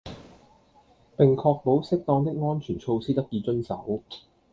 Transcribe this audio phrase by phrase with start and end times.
[1.15, 4.01] 並確保適當的安全措施得以遵守